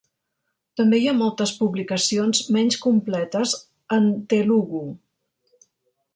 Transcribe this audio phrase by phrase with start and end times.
[0.79, 3.55] També hi ha moltes publicacions menys completes
[4.01, 4.83] en telugu.